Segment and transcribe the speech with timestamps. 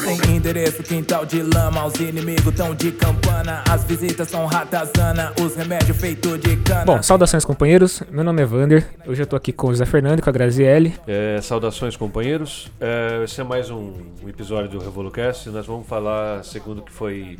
[0.00, 1.84] Sem endereço, quintal de lama.
[1.84, 3.62] Os inimigos tão de campana.
[3.68, 5.32] As visitas são ratazana.
[5.38, 6.86] Os remédios feitos de cana.
[6.86, 8.02] Bom, saudações companheiros.
[8.10, 8.88] Meu nome é Vander.
[9.06, 10.94] Hoje eu tô aqui com o José Fernando e com a Graziele.
[11.06, 12.72] É, saudações companheiros.
[12.80, 13.92] É, esse é mais um
[14.26, 15.50] episódio do Revolucast.
[15.50, 17.38] Nós vamos falar, segundo o que foi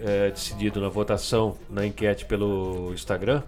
[0.00, 3.42] é, decidido na votação, na enquete pelo Instagram,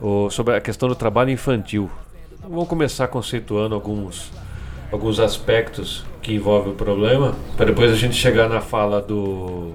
[0.00, 1.90] o, sobre a questão do trabalho infantil.
[2.40, 4.32] Vamos começar conceituando alguns,
[4.90, 9.72] alguns aspectos que envolvem o problema, para depois a gente chegar na fala do,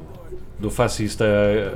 [0.57, 1.73] do fascista é,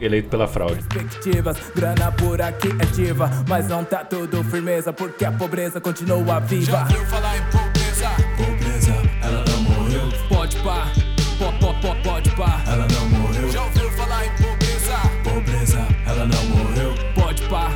[0.00, 0.74] eleito pela fraude.
[0.88, 3.28] Perspectivas, grana por aqui é diva.
[3.48, 6.72] Mas não tá tudo firmeza, porque a pobreza continua viva.
[6.72, 8.08] Já ouviu falar em pobreza?
[8.36, 10.86] Pobreza, ela não morreu, Pode pá,
[11.38, 12.62] po, po, po, pode pá.
[12.66, 13.50] ela não morreu.
[13.50, 14.94] Já ouviu falar em pobreza?
[15.24, 17.70] Pobreza, ela não morreu, Pode pá,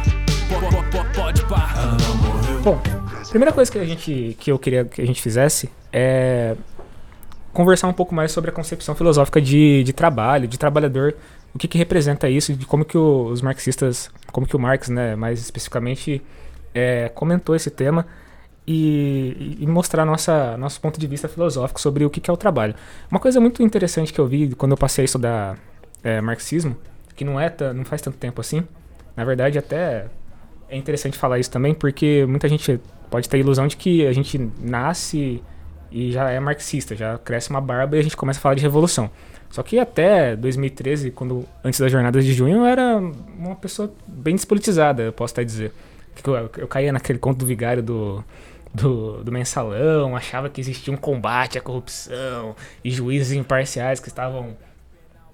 [0.48, 1.74] po, po, po, pode pá.
[1.76, 2.60] ela não morreu.
[2.62, 2.82] Bom,
[3.30, 6.56] primeira coisa que a gente que eu queria que a gente fizesse é
[7.52, 11.16] conversar um pouco mais sobre a concepção filosófica de, de trabalho, de trabalhador,
[11.54, 15.16] o que, que representa isso, de como que os marxistas, como que o Marx, né,
[15.16, 16.22] mais especificamente,
[16.74, 18.06] é, comentou esse tema
[18.66, 22.36] e, e mostrar nossa, nosso ponto de vista filosófico sobre o que, que é o
[22.36, 22.74] trabalho.
[23.10, 25.58] Uma coisa muito interessante que eu vi quando eu passei a estudar
[26.04, 26.76] é, marxismo,
[27.14, 28.62] que não é não faz tanto tempo assim,
[29.16, 30.08] na verdade até
[30.68, 34.12] é interessante falar isso também, porque muita gente pode ter a ilusão de que a
[34.12, 35.42] gente nasce
[35.90, 38.62] e já é marxista, já cresce uma barba e a gente começa a falar de
[38.62, 39.10] revolução.
[39.50, 44.34] Só que até 2013, quando antes das jornadas de junho, eu era uma pessoa bem
[44.34, 45.72] despolitizada, eu posso até dizer.
[46.26, 48.24] Eu, eu caía naquele conto do vigário do,
[48.74, 54.56] do, do mensalão, achava que existia um combate à corrupção e juízes imparciais que estavam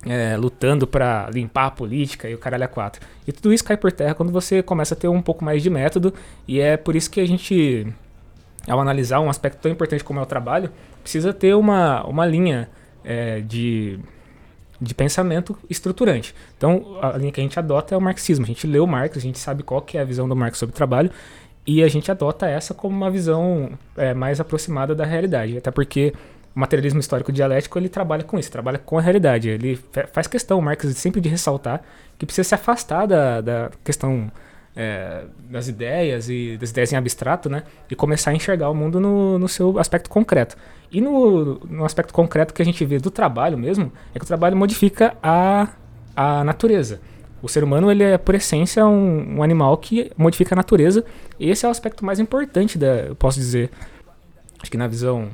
[0.06, 3.00] é, lutando pra limpar a política e o caralho a quatro.
[3.26, 5.70] E tudo isso cai por terra quando você começa a ter um pouco mais de
[5.70, 6.12] método,
[6.46, 7.86] e é por isso que a gente,
[8.68, 10.70] ao analisar um aspecto tão importante como é o trabalho,
[11.02, 12.68] precisa ter uma, uma linha
[13.04, 13.98] é, de,
[14.80, 16.34] de pensamento estruturante.
[16.56, 18.44] Então, a linha que a gente adota é o marxismo.
[18.44, 20.58] A gente lê o Marx, a gente sabe qual que é a visão do Marx
[20.58, 21.10] sobre o trabalho,
[21.64, 25.56] e a gente adota essa como uma visão é, mais aproximada da realidade.
[25.56, 26.12] Até porque
[26.54, 29.48] o materialismo histórico dialético ele trabalha com isso, trabalha com a realidade.
[29.48, 31.82] Ele fa- faz questão, Marx, sempre de ressaltar
[32.18, 34.30] que precisa se afastar da, da questão
[34.76, 37.62] é, das ideias e das ideias em abstrato, né?
[37.90, 40.56] E começar a enxergar o mundo no, no seu aspecto concreto.
[40.90, 44.28] E no, no aspecto concreto que a gente vê do trabalho mesmo, é que o
[44.28, 45.68] trabalho modifica a,
[46.14, 47.00] a natureza.
[47.42, 51.04] O ser humano, ele é, por essência, um, um animal que modifica a natureza.
[51.40, 53.70] E esse é o aspecto mais importante, da, eu posso dizer,
[54.60, 55.28] acho que na visão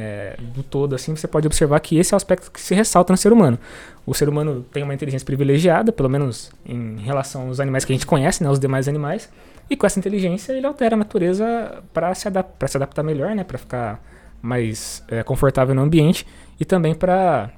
[0.00, 3.12] é, do todo, assim, você pode observar que esse é o aspecto que se ressalta
[3.12, 3.58] no ser humano.
[4.06, 7.94] O ser humano tem uma inteligência privilegiada, pelo menos em relação aos animais que a
[7.96, 9.28] gente conhece, né, os demais animais,
[9.68, 13.44] e com essa inteligência ele altera a natureza para se, adap se adaptar melhor, né,
[13.44, 14.02] para ficar
[14.42, 16.26] mais é, confortável no ambiente
[16.58, 17.50] e também para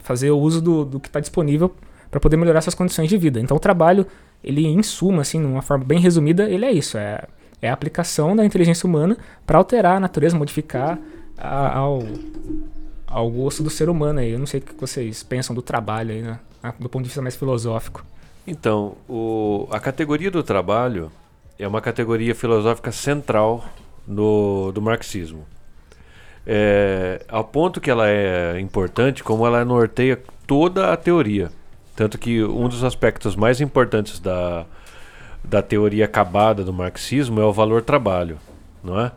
[0.00, 1.74] fazer o uso do, do que está disponível
[2.10, 3.38] para poder melhorar suas condições de vida.
[3.40, 4.06] Então o trabalho,
[4.42, 7.24] ele em suma, assim, numa forma bem resumida, ele é isso, é,
[7.60, 10.98] é a aplicação da inteligência humana para alterar a natureza, modificar a-
[11.40, 12.02] ao,
[13.06, 14.30] ao gosto do ser humano aí.
[14.32, 16.38] Eu não sei o que vocês pensam do trabalho aí, né?
[16.62, 18.04] Ah, Do ponto de vista mais filosófico.
[18.46, 21.10] Então, o- a categoria do trabalho
[21.58, 23.64] é uma categoria filosófica central
[24.06, 25.44] no, do marxismo.
[26.46, 31.50] É, ao ponto que ela é importante, como ela norteia toda a teoria.
[31.94, 34.64] Tanto que um dos aspectos mais importantes da,
[35.44, 38.38] da teoria acabada do marxismo é o valor trabalho,
[38.82, 39.12] não é?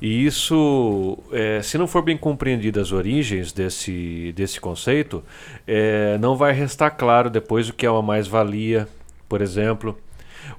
[0.00, 5.24] E isso, é, se não for bem compreendido as origens desse, desse conceito,
[5.66, 8.86] é, não vai restar claro depois o que é uma mais-valia,
[9.28, 9.98] por exemplo,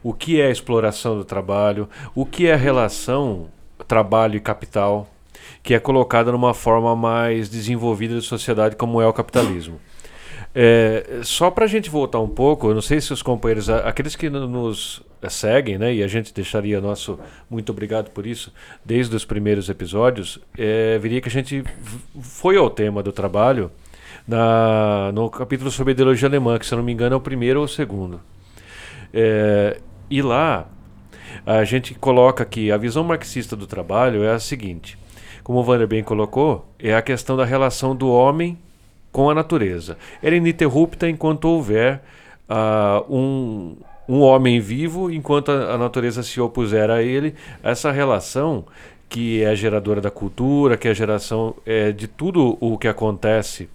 [0.03, 3.47] o que é a exploração do trabalho, o que é a relação
[3.87, 5.07] trabalho e capital,
[5.63, 9.79] que é colocada numa forma mais desenvolvida de sociedade como é o capitalismo.
[10.53, 14.15] É, só para a gente voltar um pouco, eu não sei se os companheiros, aqueles
[14.15, 17.19] que no- nos seguem, né, e a gente deixaria nosso
[17.49, 21.63] muito obrigado por isso, desde os primeiros episódios, é, veria que a gente
[22.21, 23.71] foi ao tema do trabalho
[24.27, 27.65] na, no capítulo sobre ideologia alemã, que se não me engano é o primeiro ou
[27.65, 28.19] o segundo.
[29.13, 29.79] É,
[30.09, 30.67] e lá
[31.45, 34.97] a gente coloca que a visão marxista do trabalho é a seguinte:
[35.43, 38.57] como o Wander bem colocou, é a questão da relação do homem
[39.11, 39.97] com a natureza.
[40.21, 42.01] Ela é ininterrupta enquanto houver
[42.49, 47.35] ah, um, um homem vivo, enquanto a, natureza se opuser a ele.
[47.61, 48.65] Essa relação
[49.09, 53.69] que é geradora da cultura, que é a geração é, de tudo o que acontece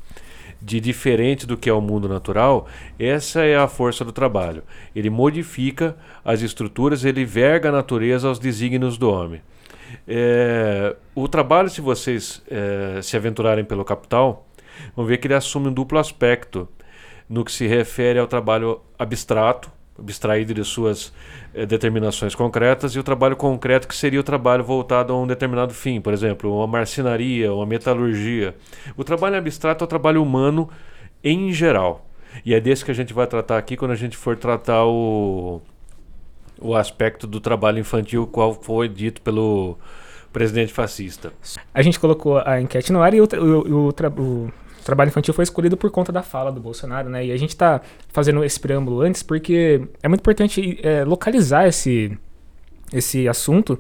[0.60, 2.68] de diferente do que é o mundo natural,
[2.98, 4.62] essa é a força do trabalho.
[4.94, 9.42] Ele modifica as estruturas, ele verga a natureza aos desígnios do homem.
[10.06, 14.46] É, o trabalho, se vocês é, se aventurarem pelo capital,
[14.96, 16.68] vão ver que ele assume um duplo aspecto
[17.28, 21.12] no que se refere ao trabalho abstrato, abstraído de suas
[21.54, 25.72] eh, determinações concretas, e o trabalho concreto, que seria o trabalho voltado a um determinado
[25.74, 28.54] fim, por exemplo, uma marcenaria, uma metalurgia.
[28.96, 30.68] O trabalho abstrato é o trabalho humano
[31.22, 32.06] em geral.
[32.44, 35.60] E é desse que a gente vai tratar aqui quando a gente for tratar o,
[36.58, 39.76] o aspecto do trabalho infantil, qual foi dito pelo
[40.32, 41.30] presidente fascista.
[41.74, 44.10] A gente colocou a enquete no ar e o, o- o tra-
[44.82, 47.24] o trabalho infantil foi escolhido por conta da fala do Bolsonaro, né?
[47.24, 52.18] E a gente está fazendo esse preâmbulo antes porque é muito importante é, localizar esse,
[52.92, 53.78] esse assunto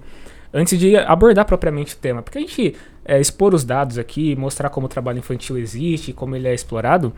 [0.54, 2.22] antes de abordar propriamente o tema.
[2.22, 6.36] Porque a gente é, expor os dados aqui, mostrar como o trabalho infantil existe, como
[6.36, 7.12] ele é explorado,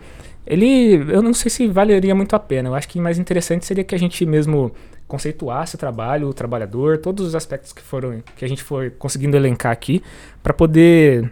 [0.46, 2.70] ele, eu não sei se valeria muito a pena.
[2.70, 4.72] Eu acho que mais interessante seria que a gente mesmo
[5.06, 9.36] conceituasse o trabalho, o trabalhador, todos os aspectos que foram que a gente for conseguindo
[9.36, 10.02] elencar aqui,
[10.42, 11.30] para poder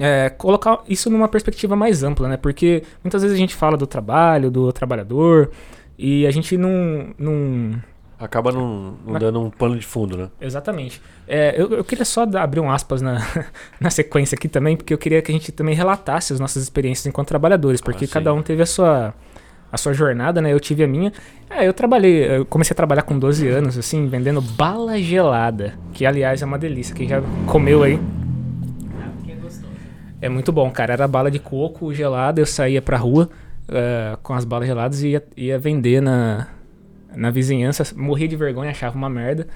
[0.00, 2.36] é, colocar isso numa perspectiva mais ampla, né?
[2.36, 5.50] Porque muitas vezes a gente fala do trabalho, do trabalhador,
[5.98, 7.08] e a gente não.
[7.18, 7.72] não
[8.18, 10.28] Acaba não, não Mas- dando um pano de fundo, né?
[10.40, 11.00] exatamente.
[11.26, 13.24] É, eu, eu queria só dar- abrir um aspas na,
[13.80, 17.06] na sequência aqui também, porque eu queria que a gente também relatasse as nossas experiências
[17.06, 18.12] enquanto trabalhadores, porque sim.
[18.12, 19.14] cada um teve a sua,
[19.70, 20.52] a sua jornada, né?
[20.52, 21.12] Eu tive a minha.
[21.48, 26.04] É, eu trabalhei, eu comecei a trabalhar com 12 anos, assim, vendendo bala gelada, que
[26.04, 26.94] aliás é uma delícia.
[26.96, 28.00] Quem já comeu aí.
[30.20, 30.92] É muito bom, cara.
[30.92, 33.28] Era bala de coco gelada, eu saía pra rua
[33.68, 36.48] eh, com as balas geladas e ia, ia vender na,
[37.14, 37.84] na vizinhança.
[37.96, 39.46] Morria de vergonha, achava uma merda.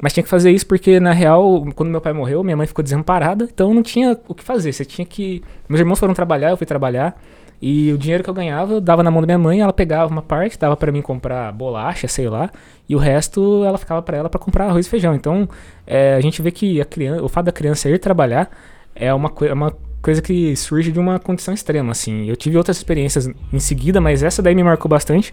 [0.00, 2.82] Mas tinha que fazer isso porque, na real, quando meu pai morreu, minha mãe ficou
[2.82, 4.72] desamparada, então não tinha o que fazer.
[4.72, 5.42] Você tinha que.
[5.68, 7.20] Meus irmãos foram trabalhar, eu fui trabalhar.
[7.60, 10.10] E o dinheiro que eu ganhava, eu dava na mão da minha mãe, ela pegava
[10.10, 12.50] uma parte, dava pra mim comprar bolacha, sei lá,
[12.88, 15.14] e o resto ela ficava pra ela pra comprar arroz e feijão.
[15.14, 15.48] Então,
[15.86, 18.50] é, a gente vê que a criança, o fato da criança ir trabalhar
[18.94, 22.26] é uma, é uma coisa que surge de uma condição extrema, assim.
[22.28, 25.32] Eu tive outras experiências em seguida, mas essa daí me marcou bastante.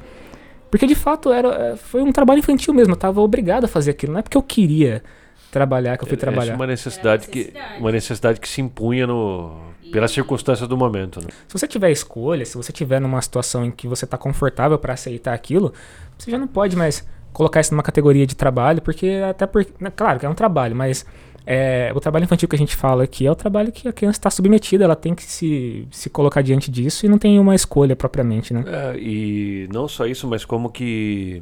[0.70, 3.92] Porque de fato era, é, foi um trabalho infantil mesmo, eu tava obrigado a fazer
[3.92, 4.14] aquilo.
[4.14, 5.04] Não é porque eu queria
[5.52, 6.54] trabalhar que eu fui é trabalhar.
[6.54, 7.80] uma necessidade, que, necessidade.
[7.80, 9.60] uma necessidade que se impunha no,
[9.92, 11.28] pelas circunstâncias do momento, né?
[11.48, 14.94] Se você tiver escolha, se você tiver numa situação em que você tá confortável para
[14.94, 15.74] aceitar aquilo,
[16.18, 19.92] você já não pode mais colocar isso numa categoria de trabalho, porque até porque, né,
[19.96, 21.06] claro que é um trabalho, mas
[21.46, 24.20] é, o trabalho infantil que a gente fala aqui é o trabalho que a criança
[24.20, 27.96] está submetida, ela tem que se, se colocar diante disso e não tem uma escolha
[27.96, 28.64] propriamente, né?
[28.68, 31.42] É, e não só isso, mas como que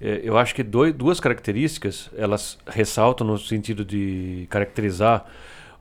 [0.00, 5.26] é, eu acho que doi- duas características elas ressaltam no sentido de caracterizar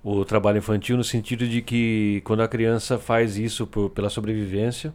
[0.04, 4.94] o trabalho infantil no sentido de que quando a criança faz isso por- pela sobrevivência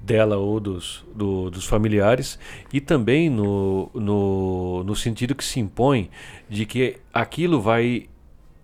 [0.00, 2.38] dela ou dos, do- dos familiares
[2.72, 6.10] e também no, no, no sentido que se impõe
[6.48, 8.06] de que aquilo vai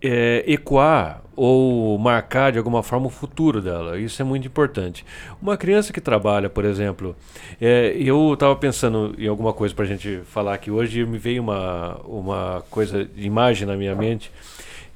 [0.01, 3.99] é, ecoar ou marcar de alguma forma o futuro dela.
[3.99, 5.05] Isso é muito importante.
[5.41, 7.15] Uma criança que trabalha, por exemplo,
[7.59, 11.17] é, eu estava pensando em alguma coisa para a gente falar aqui hoje e me
[11.17, 14.31] veio uma, uma coisa de imagem na minha mente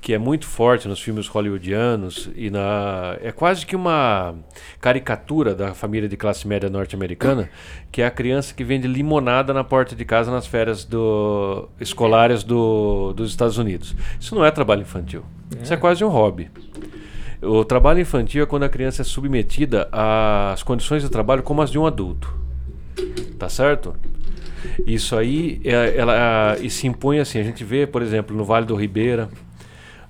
[0.06, 4.36] que é muito forte nos filmes hollywoodianos e na é quase que uma
[4.80, 7.50] caricatura da família de classe média norte-americana,
[7.92, 12.44] que é a criança que vende limonada na porta de casa nas férias do escolares
[12.44, 13.96] do, dos Estados Unidos.
[14.20, 15.24] Isso não é trabalho infantil.
[15.60, 16.52] Isso é quase um hobby.
[17.42, 21.72] O trabalho infantil é quando a criança é submetida às condições de trabalho como as
[21.72, 22.32] de um adulto.
[23.40, 23.96] Tá certo?
[24.86, 27.40] Isso aí é, ela, e se impõe assim.
[27.40, 29.30] A gente vê, por exemplo, no Vale do Ribeira,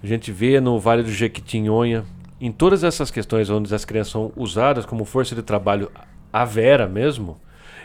[0.05, 2.03] a gente vê no Vale do Jequitinhonha,
[2.39, 5.91] em todas essas questões onde as crianças são usadas como força de trabalho
[6.31, 7.37] à vera mesmo,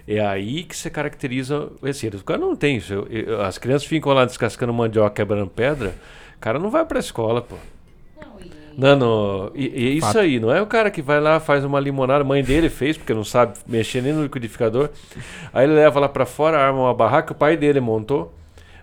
[0.08, 2.06] é aí que se caracteriza esse.
[2.08, 2.92] O cara não tem isso.
[2.92, 5.94] Eu- eu- As crianças ficam lá descascando mandioca, quebrando pedra.
[6.36, 7.56] O cara não vai pra escola, pô.
[8.76, 9.50] Não, Não.
[9.54, 10.18] E, e é isso Fato.
[10.20, 12.96] aí, não é o cara que vai lá, faz uma limonada, a mãe dele fez,
[12.96, 14.88] porque não sabe mexer nem no liquidificador.
[15.52, 18.32] Aí ele leva lá pra fora, arma uma barraca, o pai dele montou.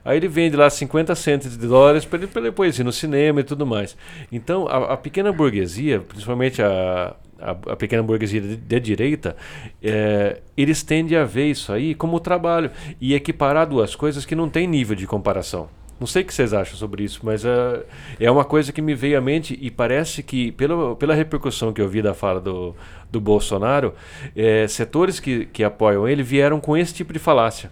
[0.08, 2.94] Aí ele vende lá 50 centos de dólares para ele, pra ele depois ir no
[2.94, 3.98] cinema e tudo mais.
[4.32, 9.36] Então, a, a pequena burguesia, principalmente a, a, a pequena burguesia de, direita,
[9.84, 12.72] é, eles tendem a ver isso aí como trabalho
[13.02, 15.68] e equiparar duas coisas que não tem nível de comparação.
[16.00, 17.84] Não sei o que vocês acham sobre isso, mas é,
[18.20, 21.82] é uma coisa que me veio à mente e parece que, pela, pela repercussão que
[21.82, 22.76] eu vi da fala do,
[23.12, 23.94] do Bolsonaro,
[24.36, 27.72] é, setores que, que apoiam ele vieram com esse tipo de falácia.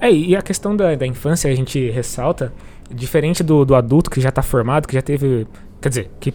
[0.00, 2.52] É, e a questão da, da infância a gente ressalta,
[2.90, 5.46] diferente do, do adulto que já está formado, que já teve
[5.80, 6.32] quer dizer, que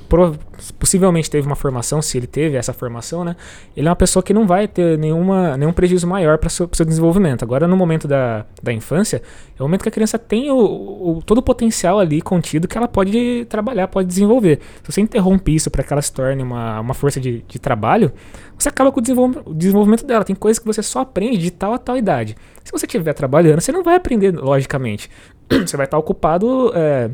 [0.80, 3.36] possivelmente teve uma formação, se ele teve essa formação, né?
[3.76, 6.70] Ele é uma pessoa que não vai ter nenhuma, nenhum prejuízo maior para o seu,
[6.72, 7.44] seu desenvolvimento.
[7.44, 9.22] Agora, no momento da, da infância,
[9.58, 10.58] é o momento que a criança tem o,
[11.18, 14.60] o- todo o potencial ali contido que ela pode trabalhar, pode desenvolver.
[14.84, 18.12] Se você interrompe isso para que ela se torne uma, uma força de, de trabalho,
[18.58, 20.24] você acaba com o, desenvolv- o desenvolvimento dela.
[20.24, 22.36] Tem coisas que você só aprende de tal a tal idade.
[22.64, 25.10] Se você estiver trabalhando, você não vai aprender logicamente.
[25.66, 26.72] Você vai estar ocupado.
[26.74, 27.10] é,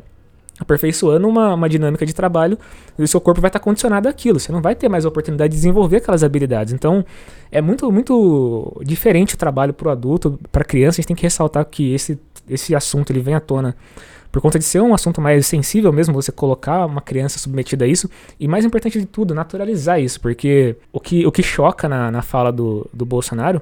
[0.59, 2.57] aperfeiçoando uma, uma dinâmica de trabalho
[2.97, 4.39] e o seu corpo vai estar condicionado àquilo.
[4.39, 6.73] Você não vai ter mais a oportunidade de desenvolver aquelas habilidades.
[6.73, 7.05] Então,
[7.51, 10.95] é muito, muito diferente o trabalho para o adulto, para a criança.
[10.95, 13.75] A gente tem que ressaltar que esse, esse assunto ele vem à tona
[14.31, 17.87] por conta de ser um assunto mais sensível mesmo, você colocar uma criança submetida a
[17.87, 18.09] isso.
[18.39, 20.19] E mais importante de tudo, naturalizar isso.
[20.19, 23.61] Porque o que, o que choca na, na fala do, do Bolsonaro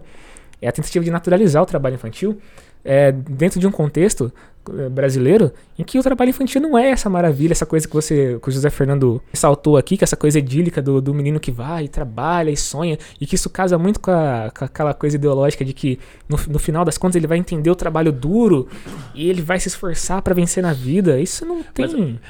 [0.62, 2.38] é a tentativa de naturalizar o trabalho infantil
[2.86, 4.32] é, dentro de um contexto
[4.70, 8.40] eh, brasileiro em que o trabalho infantil não é essa maravilha, essa coisa que você,
[8.42, 11.52] que o José Fernando ressaltou aqui, que é essa coisa idílica do, do menino que
[11.52, 15.16] vai e trabalha e sonha, e que isso casa muito com, a- com aquela coisa
[15.18, 16.00] ideológica de que
[16.30, 18.68] no, no final das contas ele vai entender o trabalho duro
[19.14, 21.20] e ele vai se esforçar para vencer na vida.
[21.20, 21.86] Isso não tem.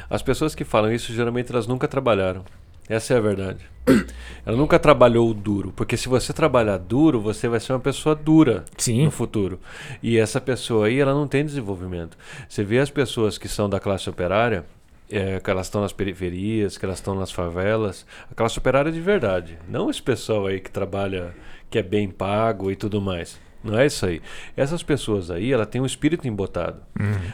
[0.10, 2.44] As pessoas que falam isso, geralmente elas nunca trabalharam.
[2.88, 3.66] Essa é a verdade.
[4.46, 8.64] Ela nunca trabalhou duro, porque se você trabalhar duro, você vai ser uma pessoa dura
[8.78, 9.06] Sim.
[9.06, 9.60] no futuro.
[10.02, 12.18] E essa pessoa aí, ela não tem desenvolvimento.
[12.48, 14.66] Você vê as pessoas que são da classe operária,
[15.10, 19.02] é, que elas estão nas periferias, que elas estão nas favelas, a classe operária de
[19.02, 19.58] verdade.
[19.68, 21.36] Não esse pessoal aí que trabalha,
[21.70, 23.40] que é bem pago e tudo mais.
[23.64, 24.22] Não é isso aí.
[24.56, 26.82] Essas pessoas aí, ela tem um espírito embotado.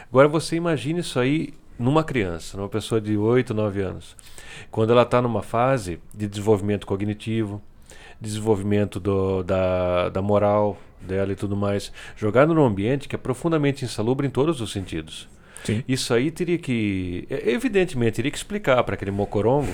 [0.08, 4.16] Agora você imagine isso aí numa criança, numa pessoa de 8, 9 anos.
[4.70, 7.60] Quando ela está numa fase de desenvolvimento cognitivo,
[8.20, 13.84] desenvolvimento do, da, da moral dela e tudo mais, jogado num ambiente que é profundamente
[13.84, 15.28] insalubre em todos os sentidos.
[15.64, 15.82] Sim.
[15.86, 19.72] Isso aí teria que, é, evidentemente, teria que explicar para aquele mocorongo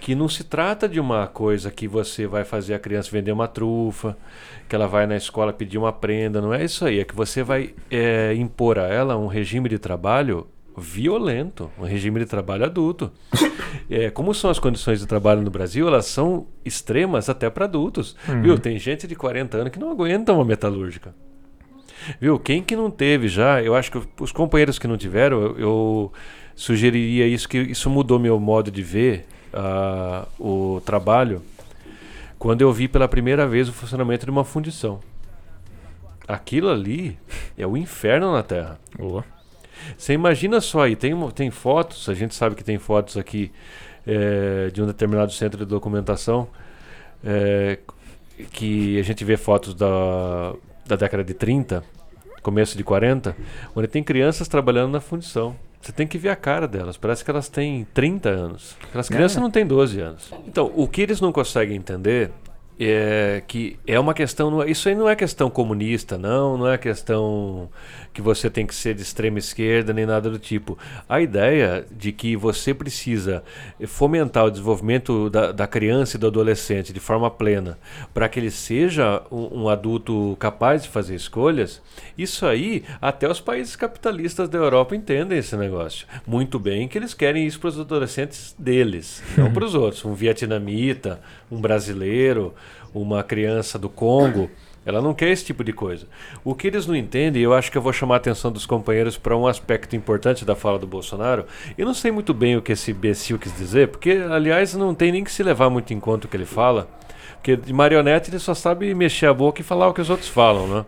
[0.00, 3.48] que não se trata de uma coisa que você vai fazer a criança vender uma
[3.48, 4.16] trufa,
[4.68, 7.42] que ela vai na escola pedir uma prenda, não é isso aí, é que você
[7.42, 10.46] vai é, impor a ela um regime de trabalho
[10.76, 13.10] violento, um regime de trabalho adulto.
[13.88, 18.16] É, como são as condições de trabalho no Brasil, elas são extremas até para adultos.
[18.42, 18.58] Viu?
[18.58, 21.14] Tem gente de 40 anos que não aguenta uma metalúrgica.
[22.20, 22.38] Viu?
[22.38, 26.12] Quem que não teve já, eu acho que os companheiros que não tiveram, eu, eu
[26.54, 31.42] sugeriria isso, que isso mudou meu modo de ver ah, o trabalho
[32.38, 35.00] quando eu vi pela primeira vez o funcionamento de uma fundição.
[36.26, 37.16] Aquilo ali
[37.56, 38.80] é o inferno na Terra.
[38.98, 39.24] Boa.
[39.96, 43.50] Você imagina só aí, tem, tem fotos, a gente sabe que tem fotos aqui
[44.06, 46.48] eh, de um determinado centro de documentação,
[47.24, 47.78] eh,
[48.52, 50.54] que a gente vê fotos da,
[50.86, 51.82] da década de 30,
[52.42, 53.34] começo de 40,
[53.74, 55.56] onde tem crianças trabalhando na fundição.
[55.80, 58.76] Você tem que ver a cara delas, parece que elas têm 30 anos.
[58.82, 59.40] Aquelas crianças É.
[59.40, 60.32] não têm 12 anos.
[60.46, 62.30] Então, o que eles não conseguem entender
[62.78, 64.62] é que é uma questão.
[64.62, 67.68] é- Isso aí não é questão comunista, não, não é questão
[68.12, 70.78] que você tem que ser de extrema esquerda nem nada do tipo.
[71.08, 73.42] A ideia de que você precisa
[73.86, 77.78] fomentar o desenvolvimento da, da criança e do adolescente de forma plena
[78.14, 81.82] para que ele seja um, um adulto capaz de fazer escolhas,
[82.16, 86.06] isso aí até os países capitalistas da Europa entendem esse negócio.
[86.26, 90.02] Muito bem que eles querem isso para os adolescentes deles, não para os outros.
[90.06, 92.54] Um vietnamita, um brasileiro,
[92.94, 94.50] uma criança do Congo.
[94.84, 96.06] Ela não quer esse tipo de coisa.
[96.44, 98.64] O que eles não entendem, e eu acho que eu vou chamar a atenção dos
[98.64, 101.44] companheiros para um aspecto importante da fala do Bolsonaro.
[101.76, 105.10] Eu não sei muito bem o que esse imbecil quis dizer, porque, aliás, não tem
[105.10, 106.88] nem que se levar muito em conta o que ele fala.
[107.34, 110.28] Porque de marionete ele só sabe mexer a boca e falar o que os outros
[110.28, 110.86] falam, né?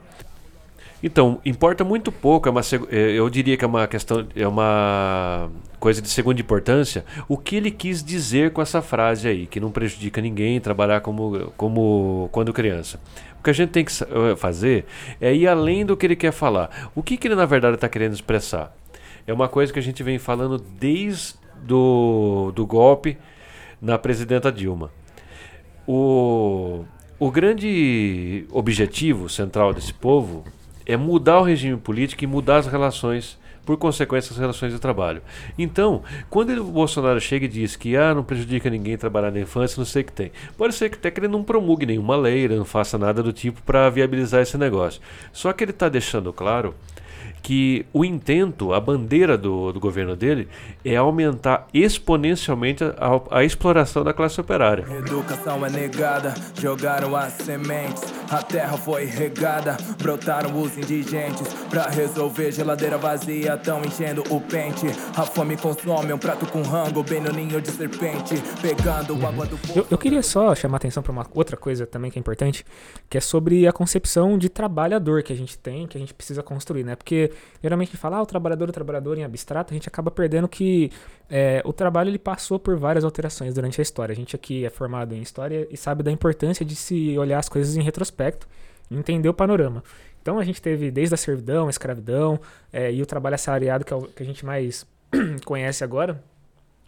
[1.03, 5.49] Então, importa muito pouco, é uma, eh, eu diria que é uma questão, é uma
[5.79, 9.71] coisa de segunda importância, o que ele quis dizer com essa frase aí, que não
[9.71, 13.01] prejudica ninguém trabalhar como, como quando criança.
[13.39, 14.87] O que a gente tem que eh, fazer
[15.21, 16.91] é ir além do que ele quer falar.
[16.97, 18.77] O que, que ele na verdade está querendo expressar?
[19.25, 23.17] É uma coisa que a gente vem falando desde do, do golpe
[23.81, 24.91] na presidenta Dilma.
[25.87, 26.85] O,
[27.19, 30.45] o grande objetivo central desse povo
[30.89, 35.21] é mudar o regime político e mudar as relações, por consequência, as relações de trabalho.
[35.59, 39.79] Então, quando o Bolsonaro chega e diz que ah, não prejudica ninguém trabalhar na infância,
[39.79, 40.33] não sei o que tem.
[40.57, 43.61] Pode ser que até que ele não promulgue nenhuma lei, não faça nada do tipo
[43.63, 45.03] para viabilizar esse negócio.
[45.31, 46.75] Só que ele está deixando claro
[47.43, 50.49] que o intento, a bandeira do, do governo dele
[50.85, 54.85] é aumentar exponencialmente a, a exploração da classe operária.
[54.91, 61.49] Educação é negada, jogaram as sementes, a terra foi regada, brotaram os indigentes.
[61.71, 64.87] Pra resolver geladeira vazia, tão enchendo o pente.
[65.17, 69.59] A fome consome um prato com rango, bem no ninho de serpente, pegando água do
[69.75, 72.65] Eu, eu queria só chamar a atenção para uma outra coisa também que é importante,
[73.09, 76.43] que é sobre a concepção de trabalhador que a gente tem, que a gente precisa
[76.43, 76.97] construir, né?
[76.97, 77.28] Porque
[77.63, 80.49] geralmente a gente fala, ah, o trabalhador, o trabalhador em abstrato, a gente acaba perdendo
[80.49, 80.91] que
[81.29, 84.13] é, o trabalho ele passou por várias alterações durante a história.
[84.13, 87.49] A gente aqui é formado em história e sabe da importância de se olhar as
[87.49, 88.47] coisas em retrospecto
[88.91, 89.83] entender o panorama.
[90.21, 92.41] Então a gente teve desde a servidão, a escravidão
[92.73, 94.87] é, e o trabalho assalariado, que é o que a gente mais
[95.45, 96.23] conhece agora,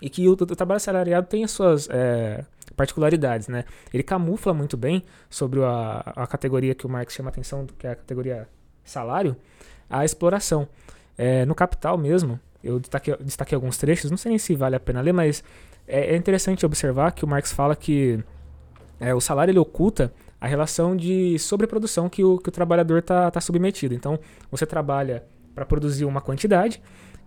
[0.01, 2.45] e que o, o trabalho assalariado tem as suas é,
[2.77, 3.65] particularidades, né?
[3.93, 7.91] Ele camufla muito bem sobre a, a categoria que o Marx chama atenção, que é
[7.91, 8.49] a categoria
[8.85, 9.37] salário,
[9.91, 10.69] a exploração.
[11.19, 14.81] É, no Capital mesmo, eu destaquei, destaquei alguns trechos, não sei nem se vale a
[14.81, 15.43] pena ler, mas
[15.87, 18.23] é, é interessante observar que o Marx fala que
[19.01, 23.31] é, o salário ele oculta a relação de sobreprodução que o, que o trabalhador está
[23.31, 23.95] tá submetido.
[23.95, 24.19] Então,
[24.51, 26.81] você trabalha para produzir uma quantidade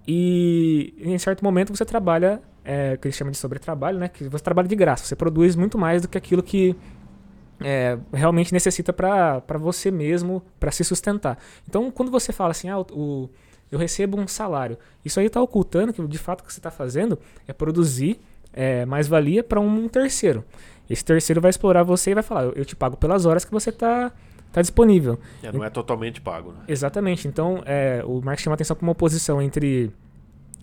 [0.07, 4.07] e em certo momento você trabalha, é, que eles chamam de sobretrabalho, né?
[4.07, 6.75] Que você trabalha de graça, você produz muito mais do que aquilo que
[7.61, 11.37] é, realmente necessita para você mesmo, para se sustentar.
[11.67, 13.29] Então, quando você fala assim, ah, o,
[13.71, 16.71] eu recebo um salário, isso aí está ocultando que de fato o que você está
[16.71, 17.17] fazendo
[17.47, 18.19] é produzir
[18.51, 20.43] é, mais-valia para um terceiro.
[20.89, 23.51] Esse terceiro vai explorar você e vai falar, eu, eu te pago pelas horas que
[23.51, 24.11] você está
[24.51, 25.19] tá disponível.
[25.41, 26.59] É, não é totalmente pago, né?
[26.67, 27.27] Exatamente.
[27.27, 29.91] Então, é, o Marx chama atenção para uma oposição entre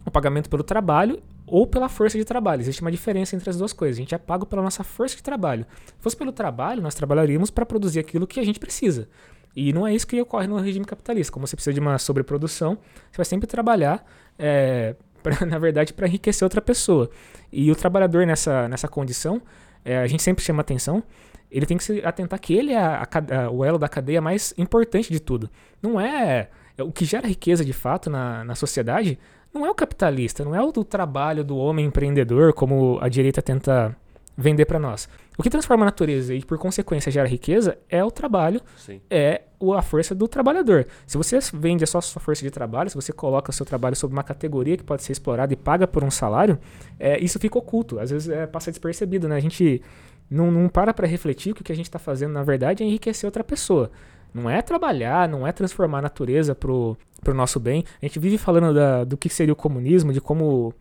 [0.05, 1.21] o pagamento pelo trabalho
[1.51, 2.61] ou pela força de trabalho.
[2.61, 3.97] Existe uma diferença entre as duas coisas.
[3.99, 5.67] A gente é pago pela nossa força de trabalho.
[5.87, 9.09] Se fosse pelo trabalho, nós trabalharíamos para produzir aquilo que a gente precisa.
[9.57, 11.33] E não é isso que ocorre no regime capitalista.
[11.33, 12.79] Como você precisa de uma sobreprodução,
[13.11, 14.05] você vai sempre trabalhar,
[14.39, 17.11] é, pra- na verdade, para enriquecer outra pessoa.
[17.53, 19.43] E o trabalhador nessa, nessa condição,
[19.85, 21.03] é, a gente sempre chama atenção,
[21.51, 23.03] ele tem que se atentar que ele é a-
[23.47, 25.51] a o elo da cadeia mais importante de tudo.
[25.83, 26.49] Não é.
[26.79, 29.19] é O que gera riqueza de fato na, na sociedade
[29.53, 33.43] não é o capitalista, não é o do trabalho do homem empreendedor, como a direita
[33.43, 33.97] tenta
[34.37, 35.09] vender para nós.
[35.37, 39.01] O que transforma a natureza e, por consequência, gera riqueza é o trabalho Sim.
[39.11, 39.43] é
[39.77, 40.87] a força do trabalhador.
[41.07, 43.97] Se você vende só a sua força de trabalho, se você coloca o seu trabalho
[43.97, 46.59] sob uma categoria que pode ser explorada e paga por um salário,
[46.99, 47.99] é, isso fica oculto.
[47.99, 49.37] Às vezes é, passa despercebido, né?
[49.37, 49.83] A gente
[50.31, 52.87] não, não para para refletir que o que a gente está fazendo, na verdade, é
[52.87, 53.91] enriquecer outra pessoa.
[54.33, 57.85] Não é trabalhar, não é transformar a natureza pro, pro nosso bem.
[58.01, 60.73] A gente vive falando da- do que seria o comunismo, de como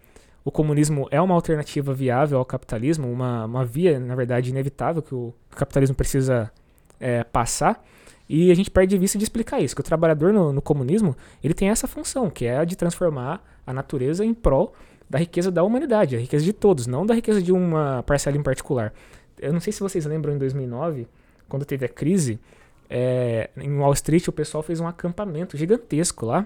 [0.44, 5.14] o comunismo é uma alternativa viável ao capitalismo, uma, uma via, na verdade, inevitável que
[5.14, 6.52] o capitalismo precisa
[7.00, 7.84] é, passar.
[8.28, 11.16] E a gente perde de vista de explicar isso, que o trabalhador no, no comunismo,
[11.44, 14.74] ele tem essa função, que é a de transformar a natureza em prol
[15.10, 18.44] da riqueza da humanidade, a riqueza de todos, não da riqueza de uma parcela em
[18.44, 18.94] particular.
[19.40, 21.08] Eu não sei se vocês lembram em 2009,
[21.48, 22.40] quando teve a crise,
[22.90, 26.46] é, em Wall Street o pessoal fez um acampamento gigantesco lá,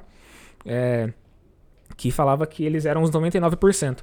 [0.65, 1.12] é,
[1.95, 3.99] que falava que eles eram os 99%,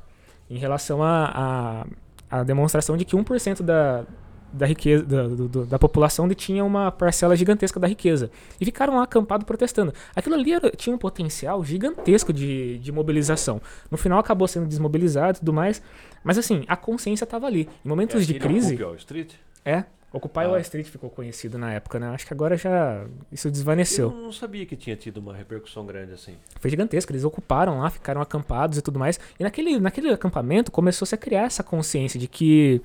[0.48, 1.86] em relação à
[2.30, 4.04] a, a, demonstração de que 1% da,
[4.52, 8.30] da riqueza da, do- da população detinha uma parcela gigantesca da riqueza.
[8.60, 9.92] E ficaram lá acampados protestando.
[10.14, 13.60] Aquilo ali era- tinha um potencial gigantesco de, de mobilização.
[13.90, 15.82] No final acabou sendo desmobilizado e tudo mais.
[16.24, 17.68] Mas assim, a consciência estava ali.
[17.84, 18.82] Em momentos de aqui na crise.
[18.82, 19.32] Wall Street?
[19.64, 19.84] É.
[20.12, 20.48] Occupy Ah.
[20.48, 22.08] Wall Street ficou conhecido na época, né?
[22.08, 23.04] Acho que agora já.
[23.30, 24.10] Isso Eu desvaneceu.
[24.10, 26.34] não sabia que tinha tido uma repercussão grande assim.
[26.58, 27.12] Foi gigantesco.
[27.12, 29.20] Eles ocuparam lá, ficaram acampados e tudo mais.
[29.38, 32.82] E naquele, naquele acampamento começou-se a criar essa consciência de que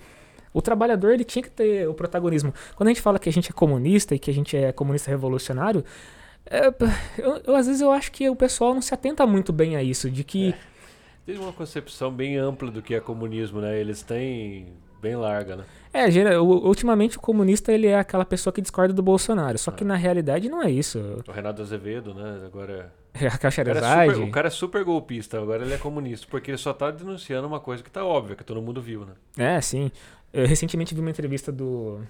[0.54, 2.54] o trabalhador ele tinha que ter o protagonismo.
[2.76, 5.10] Quando a gente fala que a gente é comunista e que a gente é comunista
[5.10, 5.84] revolucionário,
[6.46, 6.68] é,
[7.18, 9.82] eu, eu, às vezes eu acho que o pessoal não se atenta muito bem a
[9.82, 10.54] isso, de que
[11.26, 13.80] Tem uma concepção bem ampla do que é comunismo, né?
[13.80, 14.68] Eles têm
[15.02, 15.64] bem larga, né?
[15.94, 19.58] É, gera- ultimamente o comunista ele é aquela pessoa que discorda do Bolsonaro.
[19.58, 21.24] Só que na realidade não é isso.
[21.28, 22.44] O Renato Azevedo, né?
[22.46, 22.92] Agora.
[23.14, 23.70] É a O cara,
[24.06, 26.92] é super, o cara é super golpista, agora ele é comunista, porque ele só tá
[26.92, 29.14] denunciando uma coisa que tá óbvia, que todo mundo viu, né?
[29.38, 29.90] É, sim.
[30.34, 32.02] Eu recentemente vi uma entrevista do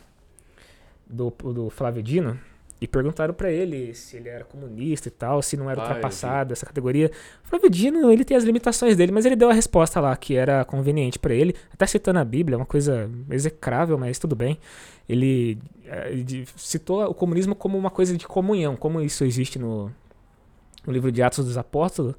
[1.08, 2.40] do, do Flávio Dino
[2.86, 6.54] e perguntaram pra ele se ele era comunista e tal, se não era Ah, ultrapassado
[6.54, 7.12] essa categoria.
[7.44, 10.36] O Flávio Dino, ele tem as limitações dele, mas ele deu a resposta lá que
[10.36, 14.58] era conveniente pra ele, até citando a Bíblia, uma coisa execrável, mas tudo bem.
[15.10, 19.92] Ele eh, de- citou o comunismo como uma coisa de comunhão, como isso existe no,
[20.86, 22.16] no livro de Atos dos Apóstolos.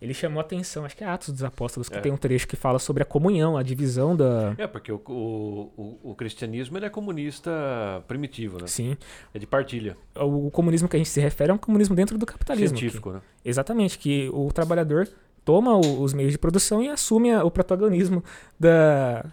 [0.00, 2.00] Ele chamou a atenção, acho que é Atos dos Apóstolos, que É.
[2.00, 4.54] tem um trecho que fala sobre a comunhão, a divisão da.
[4.58, 5.72] É, porque o, o,
[6.04, 7.50] o, o cristianismo ele é comunista
[8.06, 8.66] primitivo, né?
[8.66, 8.96] Sim.
[9.34, 9.96] É de partilha.
[10.14, 12.76] O, o comunismo que a gente se refere é um comunismo dentro do capitalismo.
[12.76, 13.20] Científico, né?
[13.42, 15.08] que- exatamente, que o trabalhador
[15.44, 18.22] toma os meios de produção e assume a- o protagonismo
[18.58, 19.24] da,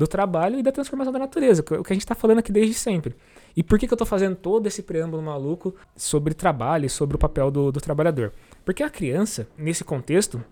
[0.00, 2.50] do trabalho e da transformação da natureza, é o que a gente está falando aqui
[2.50, 3.14] desde sempre.
[3.54, 7.16] E por que, que eu estou fazendo todo esse preâmbulo maluco sobre trabalho e sobre
[7.16, 8.32] o papel do, do trabalhador?
[8.64, 10.42] Porque a criança, nesse contexto,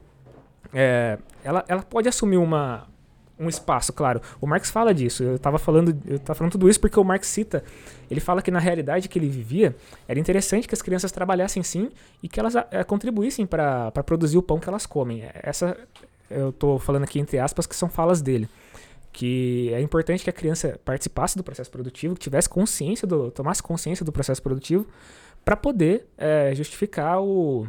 [0.71, 2.87] é, ela, ela pode assumir uma,
[3.41, 4.21] um espaço, claro.
[4.39, 5.23] O Marx fala disso.
[5.23, 7.65] Eu estava falando, eu falando tudo isso porque o Marx cita.
[8.11, 9.75] Ele fala que na realidade que ele vivia,
[10.07, 11.89] era interessante que as crianças trabalhassem sim
[12.23, 15.25] e que elas eh, contribuíssem para produzir o pão que elas comem.
[15.43, 15.75] Essa
[16.31, 18.47] eu estou falando aqui entre aspas que são falas dele.
[19.13, 23.63] Que é importante que a criança participasse do processo produtivo, que tivesse consciência do, tomasse
[23.63, 24.87] consciência do processo produtivo,
[25.45, 27.67] para poder eh, justificar o,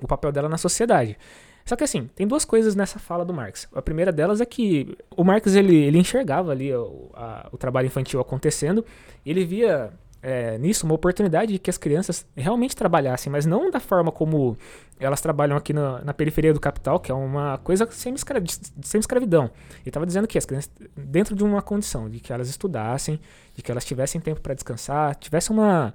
[0.00, 1.18] o papel dela na sociedade.
[1.66, 3.66] Só que assim, tem duas coisas nessa fala do Marx.
[3.74, 7.86] A primeira delas é que o Marx ele, ele enxergava ali o, a- o trabalho
[7.86, 8.84] infantil acontecendo,
[9.24, 9.90] ele via
[10.24, 14.56] é, nisso uma oportunidade de que as crianças realmente trabalhassem, mas não da forma como
[14.98, 19.50] elas trabalham aqui na, na periferia do capital, que é uma coisa de semi-escravidão.
[19.80, 23.20] Ele estava dizendo que as crianças, dentro de uma condição de que elas estudassem,
[23.54, 25.92] de que elas tivessem tempo para descansar, tivessem uma,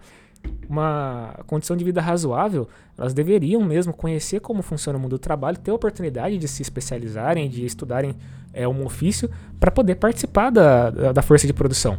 [0.69, 5.57] uma condição de vida razoável, elas deveriam mesmo conhecer como funciona o mundo do trabalho,
[5.57, 8.15] ter a oportunidade de se especializarem, de estudarem
[8.53, 9.27] é, um ofício,
[9.59, 11.97] para poder participar da, da força de produção.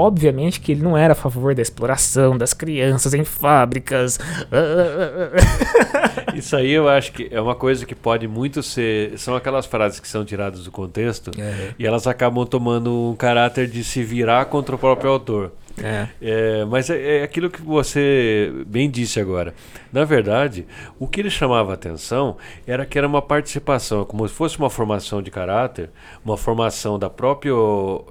[0.00, 4.16] Obviamente que ele não era a favor da exploração das crianças em fábricas.
[6.34, 9.18] Isso aí eu acho que é uma coisa que pode muito ser.
[9.18, 11.30] São aquelas frases que são tiradas do contexto
[11.78, 15.52] e elas acabam tomando um caráter de se virar contra o próprio autor.
[15.82, 16.08] É.
[16.20, 19.54] É, mas é, é aquilo que você bem disse agora.
[19.92, 20.66] Na verdade,
[20.98, 22.36] o que ele chamava a atenção
[22.66, 25.90] era que era uma participação, como se fosse uma formação de caráter,
[26.24, 27.52] uma formação da própria.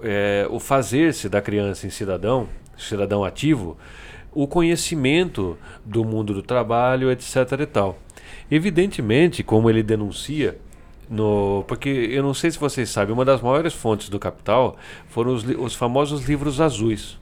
[0.04, 3.78] é, o fazer-se da criança em cidadão, cidadão ativo,
[4.32, 7.36] o conhecimento do mundo do trabalho, etc.
[7.60, 7.98] e tal.
[8.50, 10.58] Evidentemente, como ele denuncia,
[11.10, 15.34] no, porque eu não sei se vocês sabem, uma das maiores fontes do Capital foram
[15.34, 17.18] os, os famosos livros azuis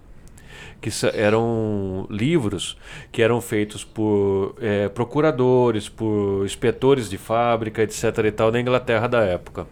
[0.81, 2.77] que eram livros
[3.11, 8.03] que eram feitos por eh, procuradores, por inspetores de fábrica, etc.
[8.25, 9.65] e tal, na Inglaterra da época.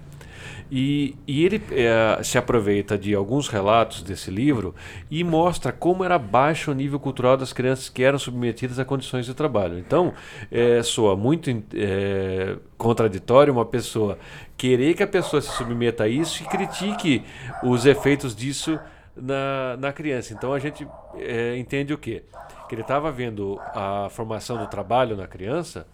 [0.71, 4.73] E, e ele eh, se aproveita de alguns relatos desse livro
[5.09, 9.25] e mostra como era baixo o nível cultural das crianças que eram submetidas a condições
[9.25, 9.77] de trabalho.
[9.77, 10.13] Então,
[10.51, 14.17] eh, soa muito eh, contraditório uma pessoa
[14.57, 17.23] querer que a pessoa se submeta a isso e critique
[17.63, 18.79] os efeitos disso
[19.15, 20.33] na, na criança.
[20.33, 22.23] Então a gente eh, entende o quê?
[22.67, 25.85] Que ele estava vendo a formação do trabalho na criança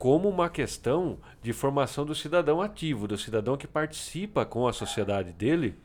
[0.00, 5.30] como uma questão de formação do cidadão ativo, do cidadão que participa com a sociedade
[5.30, 5.76] dele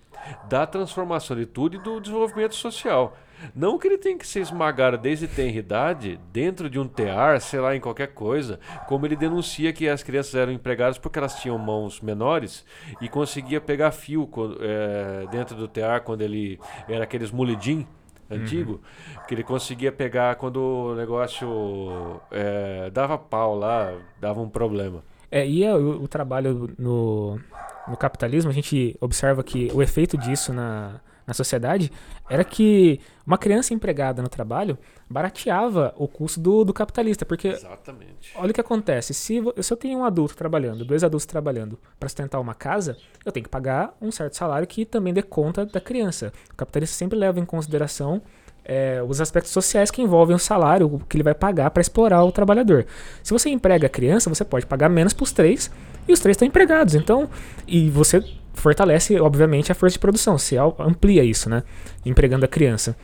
[0.48, 3.18] da transformação de tudo e do desenvolvimento social.
[3.54, 7.60] Não que ele tem que ser esmagado desde tenra idade dentro de um tear, sei
[7.60, 11.58] lá, em qualquer coisa, como ele denuncia que as crianças eram empregadas porque elas tinham
[11.58, 12.66] mãos menores
[13.02, 14.30] e conseguia pegar fio
[14.62, 17.86] eh, dentro do tear quando ele era aqueles mulidim
[18.30, 18.82] antigo,
[19.28, 25.04] que ele conseguia pegar quando o negócio eh, dava pau lá, dava um problema.
[25.32, 27.40] É, e é o, o trabalho no,
[27.88, 31.92] no capitalismo, a gente observa que o efeito disso na, na sociedade
[32.30, 34.78] era que uma criança empregada no trabalho
[35.10, 38.32] barateava o custo do, do capitalista, porque Exatamente.
[38.36, 42.10] olha o que acontece, se, se eu tenho um adulto trabalhando, dois adultos trabalhando para
[42.10, 45.82] sustentar uma casa, eu tenho que pagar um certo salário que também dê conta da
[45.82, 46.32] criança.
[46.52, 48.22] O capitalista sempre leva em consideração
[48.64, 52.24] é, os aspectos sociais que envolvem o salário, o que ele vai pagar para explorar
[52.24, 52.86] o trabalhador.
[53.22, 55.72] Se você emprega a criança, você pode pagar menos para os três
[56.08, 56.96] e os três estão empregados.
[56.96, 57.30] Então,
[57.68, 58.24] e você
[58.56, 60.36] fortalece, obviamente, a força de produção.
[60.60, 61.64] Al- amplia isso, né?
[62.06, 62.96] Empregando a criança.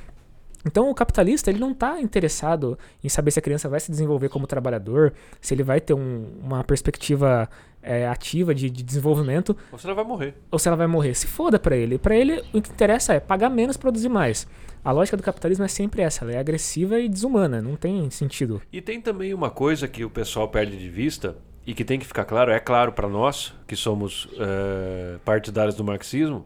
[0.65, 4.29] Então, o capitalista ele não está interessado em saber se a criança vai se desenvolver
[4.29, 7.49] como trabalhador, se ele vai ter um- uma perspectiva
[7.83, 10.35] é, ativa de, de desenvolvimento Ou você vai morrer.
[10.51, 11.15] ou se ela vai morrer.
[11.15, 11.97] Se foda pra ele.
[11.97, 14.47] Pra ele, o que interessa é pagar menos, produzir mais.
[14.85, 18.61] A lógica do capitalismo é sempre essa, ela é agressiva e desumana, não tem sentido.
[18.71, 21.35] E tem também uma coisa que o pessoal perde de vista
[21.65, 25.83] e que tem que ficar claro, é claro para nós, que somos eh, partidários do
[25.83, 26.45] marxismo,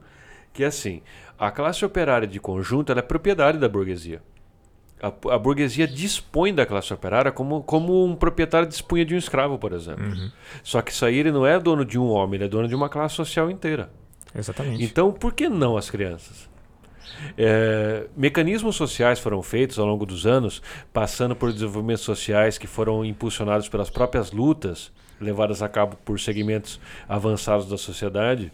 [0.53, 1.01] que é assim,
[1.37, 4.21] a classe operária de conjunto é propriedade da burguesia.
[5.01, 9.57] A, a burguesia dispõe da classe operária como, como um proprietário dispunha de um escravo,
[9.57, 10.05] por exemplo.
[10.63, 12.75] Só que isso aí ele não é dono de um homem, ele é dono de
[12.75, 13.89] uma classe social inteira.
[14.33, 14.83] Exatamente.
[14.83, 16.49] Então, por que não as crianças?
[17.37, 23.05] É, mecanismos sociais foram feitos ao longo dos anos, passando por desenvolvimentos sociais que foram
[23.05, 28.51] impulsionados pelas próprias lutas levadas a cabo por segmentos avançados da sociedade,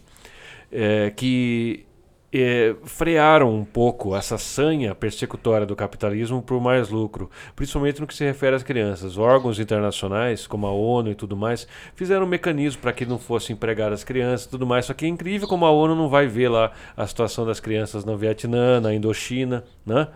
[0.70, 1.86] é, que
[2.32, 8.14] é, frearam um pouco essa sanha persecutória do capitalismo por mais lucro, principalmente no que
[8.14, 9.18] se refere às crianças.
[9.18, 13.52] Órgãos internacionais, como a ONU e tudo mais, fizeram um mecanismo para que não fossem
[13.54, 14.86] empregar as crianças e tudo mais.
[14.86, 18.02] Só que é incrível como a ONU não vai ver lá a situação das crianças
[18.02, 20.08] no Vietnã, na Indochina, né?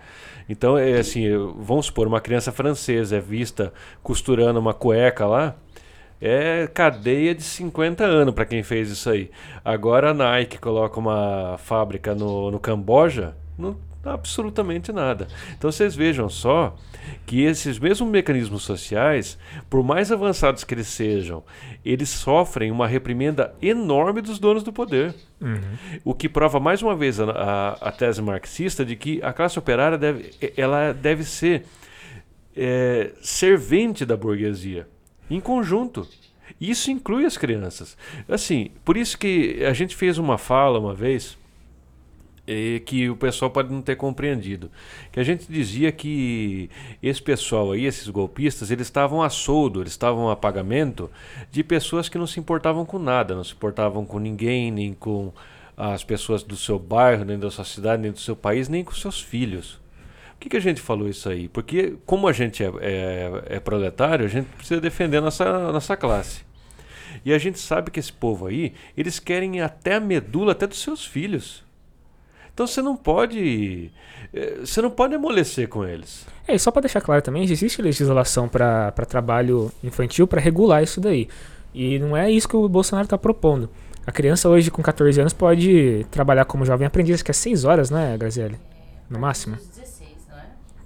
[0.49, 1.27] Então, é assim,
[1.59, 5.57] vamos supor, uma criança francesa é vista costurando uma cueca lá,
[6.21, 9.31] é cadeia de 50 anos para quem fez isso aí.
[9.65, 15.27] Agora a Nike coloca uma fábrica no, no Camboja, não absolutamente nada.
[15.59, 16.77] Então vocês vejam só
[17.27, 19.37] que esses mesmos mecanismos sociais,
[19.69, 21.43] por mais avançados que eles sejam,
[21.85, 25.13] eles sofrem uma reprimenda enorme dos donos do poder.
[26.05, 29.59] O que prova mais uma vez a, a- a tese marxista de que a classe
[29.59, 31.65] operária deve, ela deve ser
[32.57, 34.87] é, servente da burguesia,
[35.31, 36.07] em conjunto.
[36.61, 37.97] Isso inclui as crianças.
[38.29, 41.37] Assim, por isso que a gente fez uma fala uma vez
[42.47, 44.71] eh, que o pessoal pode não ter compreendido.
[45.11, 46.71] Que a gente dizia que
[47.03, 51.11] esse pessoal aí, esses golpistas, eles estavam a soldo, eles estavam a pagamento
[51.51, 55.33] de pessoas que não se importavam com nada, não se importavam com ninguém, nem com
[55.77, 58.93] as pessoas do seu bairro, nem da sua cidade, nem do seu país, nem com
[58.93, 59.79] seus filhos.
[60.39, 61.49] Que, que a gente falou isso aí?
[61.49, 66.45] Porque, como a gente é, é- é proletário, a gente precisa defender nossa, nossa classe.
[67.25, 70.81] E a gente sabe que esse povo aí, eles querem até a medula até dos
[70.81, 71.65] seus filhos.
[72.53, 73.91] Então você não pode.
[74.33, 76.27] eh, Você não pode amolecer com eles.
[76.47, 81.01] É, e só pra deixar claro também, existe legislação pra trabalho infantil pra regular isso
[81.01, 81.29] daí.
[81.75, 83.69] E não é isso que o Bolsonaro tá propondo.
[84.07, 87.91] A criança hoje com 14 anos pode trabalhar como jovem aprendiz, que é 6 horas,
[87.91, 88.57] né, Graziele?
[89.11, 89.57] No máximo.
[89.57, 89.86] Dos 16, não é?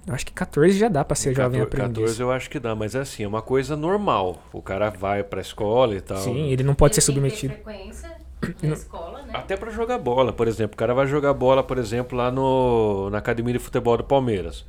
[0.07, 1.97] Eu acho que 14 já dá pra ser jovem 14, aprendiz.
[2.03, 4.41] 14 eu acho que dá, mas é assim, é uma coisa normal.
[4.51, 6.17] O cara vai pra escola e tal.
[6.17, 7.63] Sim, ele não pode Ele ser tem que ter submetido.
[7.63, 8.11] frequência
[8.63, 9.31] na escola, né?
[9.33, 10.73] Até pra jogar bola, por exemplo.
[10.73, 14.65] O cara vai jogar bola, por exemplo, lá no, na academia de futebol do Palmeiras.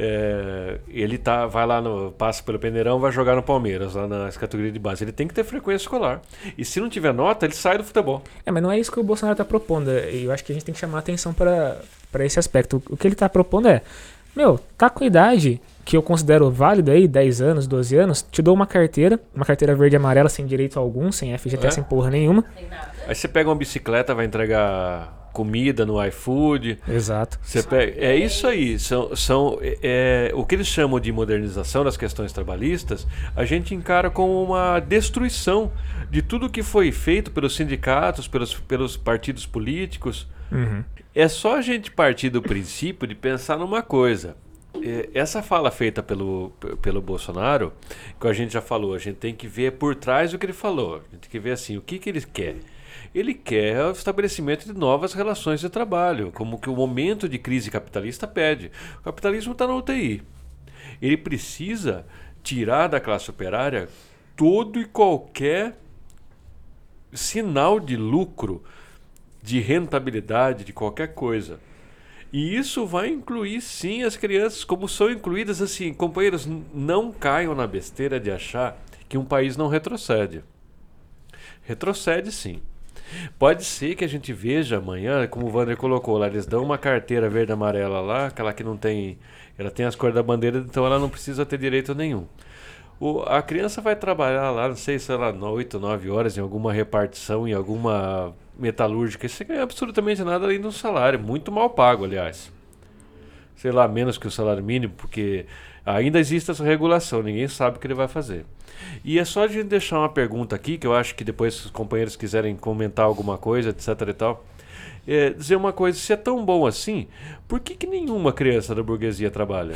[0.00, 2.12] É, ele tá, vai lá no.
[2.12, 5.02] passa pelo Peneirão, vai jogar no Palmeiras, lá nas categorias de base.
[5.02, 6.22] Ele tem que ter frequência escolar.
[6.56, 8.22] E se não tiver nota, ele sai do futebol.
[8.46, 9.90] É, mas não é isso que o Bolsonaro tá propondo.
[9.90, 11.80] E eu acho que a gente tem que chamar atenção pra
[12.20, 12.80] esse aspecto.
[12.88, 13.82] O que ele tá propondo é:
[14.38, 18.54] Meu, tá com idade que eu considero válida aí, 10 anos, 12 anos, te dou
[18.54, 21.70] uma carteira, uma carteira verde e amarela sem direito algum, sem FGTS, É?
[21.72, 22.44] sem porra nenhuma.
[23.08, 26.78] Aí você pega uma bicicleta, vai entregar comida no iFood.
[26.88, 27.36] Exato.
[27.42, 28.78] Você pega, é isso aí.
[28.78, 33.74] São, são, é, é, o que eles chamam de modernização das questões trabalhistas, a gente
[33.74, 35.72] encara como uma destruição
[36.08, 40.28] de tudo que foi feito pelos sindicatos, pelos, pelos partidos políticos.
[40.52, 40.84] Uhum.
[41.18, 44.36] É só a gente partir do princípio de pensar numa coisa.
[44.80, 47.72] É, Essa fala feita pelo, pelo Bolsonaro,
[48.20, 50.52] que a gente já falou, a gente tem que ver por trás do que ele
[50.52, 50.94] falou.
[50.94, 52.58] A gente tem que ver assim, o que, que ele quer.
[53.12, 57.68] Ele quer o estabelecimento de novas relações de trabalho, como que o momento de crise
[57.68, 58.70] capitalista pede.
[59.00, 60.22] O capitalismo está na UTI.
[61.02, 62.06] Ele precisa
[62.44, 63.88] tirar da classe operária
[64.36, 65.76] todo e qualquer
[67.12, 68.62] sinal de lucro,
[69.42, 71.60] de rentabilidade, de qualquer coisa.
[72.32, 75.94] E isso vai incluir sim as crianças, como são incluídas assim.
[75.94, 78.76] Companheiros, não caiam na besteira de achar
[79.08, 80.44] que um país não retrocede.
[81.64, 82.60] Retrocede sim.
[83.38, 86.76] Pode ser que a gente veja amanhã, como o Wander colocou lá, eles dão uma
[86.76, 89.18] carteira verde amarela lá, aquela que não tem.
[89.56, 92.26] Ela tem as cores da bandeira, então ela não precisa ter direito nenhum.
[93.00, 96.72] O, a criança vai trabalhar lá, não sei se ela 8, 9 horas em alguma
[96.72, 102.04] repartição, em alguma metalúrgica, você ganha absolutamente nada além de um salário, muito mal pago,
[102.04, 102.52] aliás.
[103.54, 105.46] Sei lá, menos que o salário mínimo, porque
[105.86, 108.44] ainda existe essa regulação, ninguém sabe o que ele vai fazer.
[109.04, 111.70] E é só gente deixar uma pergunta aqui, que eu acho que depois se os
[111.70, 114.44] companheiros quiserem comentar alguma coisa, etc e tal.
[115.06, 117.06] É, dizer uma coisa, se é tão bom assim,
[117.46, 119.74] por que, que nenhuma criança da burguesia trabalha?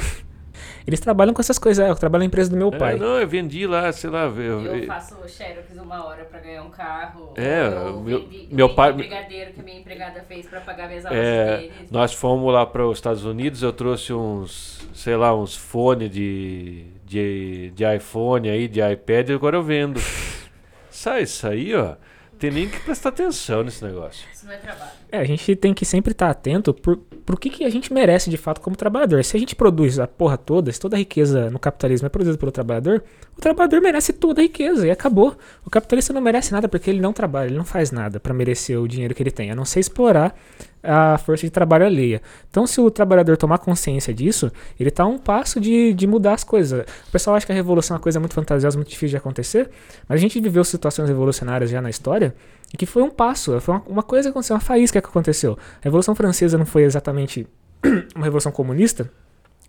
[0.86, 1.86] Eles trabalham com essas coisas.
[1.88, 2.96] Eu trabalho na empresa do meu É, pai.
[2.96, 4.24] não, eu vendi lá, sei lá.
[4.24, 7.32] Eu, Eu faço xerox uma hora pra ganhar um carro.
[7.36, 11.04] É, meu- vendi- meu vendi pai- brigadeiro que a minha empregada fez pra pagar minhas
[11.06, 11.90] aulas É, de tênis.
[11.90, 16.84] nós fomos lá para os Estados Unidos, eu trouxe uns, sei lá, uns fones de,
[17.06, 20.00] de, de iPhone aí, de iPad, e agora eu vendo.
[20.90, 21.94] Sai isso aí, ó.
[22.42, 24.26] Tem nem que prestar atenção nesse negócio.
[24.34, 24.90] Isso não é trabalho.
[25.12, 28.28] É, a gente tem que sempre estar atento por, por que, que a gente merece
[28.28, 29.22] de fato como trabalhador.
[29.22, 32.36] Se a gente produz a porra toda, se toda a riqueza no capitalismo é produzida
[32.36, 33.04] pelo trabalhador,
[33.38, 35.36] o trabalhador merece toda a riqueza e acabou.
[35.64, 38.76] O capitalista não merece nada porque ele não trabalha, ele não faz nada pra merecer
[38.76, 40.36] o dinheiro que ele tem, a não ser explorar
[40.82, 42.20] a força de trabalho alheia.
[42.50, 46.34] Então, se o trabalhador tomar consciência disso, ele está a um passo de, de mudar
[46.34, 46.84] as coisas.
[47.08, 49.70] O pessoal acha que a revolução é uma coisa muito fantasiosa, muito difícil de acontecer,
[50.08, 52.34] mas a gente viveu situações revolucionárias já na história
[52.72, 55.58] e que foi um passo, foi uma, uma coisa que aconteceu, uma faísca que aconteceu.
[55.80, 57.46] A Revolução Francesa não foi exatamente
[58.16, 59.10] uma revolução comunista,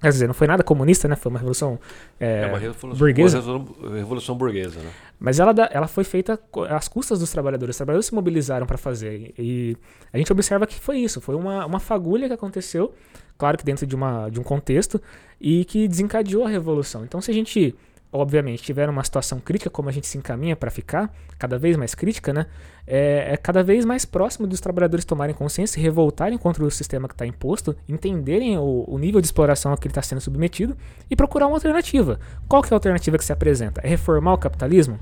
[0.04, 1.16] quer dizer, não foi nada comunista, né?
[1.16, 1.80] Foi uma revolução
[2.20, 3.42] é, É, uma revolução burguesa.
[3.42, 4.90] uma revolução burguesa, né?
[5.20, 6.38] Mas ela, ela foi feita
[6.70, 7.74] às custas dos trabalhadores.
[7.74, 9.34] Os trabalhadores se mobilizaram para fazer.
[9.40, 9.78] E
[10.12, 11.22] a gente observa que foi isso.
[11.22, 12.94] Foi uma, uma fagulha que aconteceu,
[13.38, 15.02] claro que dentro de, uma, de um contexto,
[15.40, 17.04] e que desencadeou a revolução.
[17.06, 17.74] Então, se a gente,
[18.14, 21.96] obviamente, tiver uma situação crítica, como a gente se encaminha para ficar, cada vez mais
[21.96, 22.46] crítica, né?
[22.86, 27.14] É, é cada vez mais próximo dos trabalhadores tomarem consciência, revoltarem contra o sistema que
[27.14, 30.78] está imposto, entenderem o, o nível de exploração a que ele está sendo submetido
[31.10, 32.20] e procurar uma alternativa.
[32.48, 33.82] Qual que é a alternativa que se apresenta?
[33.84, 35.00] É reformar o capitalismo?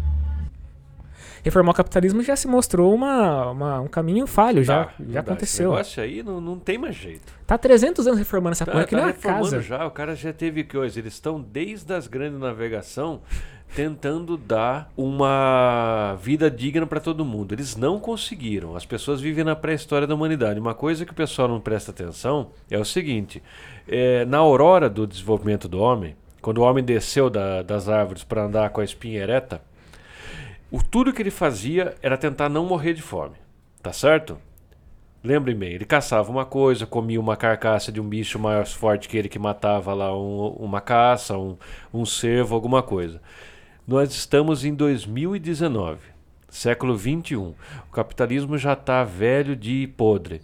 [1.44, 5.32] Reformar o capitalismo já se mostrou uma, uma- um caminho falho, já, Tá, já dá.
[5.32, 5.70] aconteceu.
[5.72, 7.34] Esse negócio aí não, não tem mais jeito.
[7.48, 9.62] Tá 300 anos reformando essa Tá, porra aqui tá não é casa.
[9.62, 11.00] já, o cara já teve coisa.
[11.00, 13.22] Eles estão desde as grandes navegação
[13.74, 17.54] tentando dar uma vida digna para todo mundo.
[17.54, 18.76] Eles não conseguiram.
[18.76, 20.60] As pessoas vivem na pré-história da humanidade.
[20.60, 23.42] Uma coisa que o pessoal não presta atenção é o seguinte:
[23.88, 28.44] é, na aurora do desenvolvimento do homem, quando o homem desceu da- das árvores para
[28.44, 29.62] andar com a espinha ereta,
[30.72, 33.36] o tudo que ele fazia era tentar não morrer de fome.
[33.84, 34.38] Tá certo?
[35.24, 39.16] Lembrem bem, ele caçava uma coisa, comia uma carcaça de um bicho mais forte que
[39.18, 41.56] ele que matava lá um- uma caça, um,
[41.94, 43.22] um cervo, alguma coisa.
[43.88, 46.00] Nós estamos em 2019,
[46.50, 47.54] século 21.
[47.88, 50.42] O capitalismo já está velho de podre.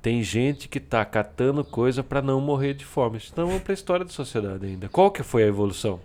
[0.00, 3.16] Tem gente que está catando coisa para não morrer de fome.
[3.18, 4.88] Estamos para a história da sociedade ainda.
[4.88, 6.00] Qual que foi a evolução?